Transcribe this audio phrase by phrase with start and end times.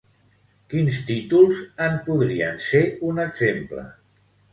[0.73, 3.85] Quins títols en podrien ser un exemple?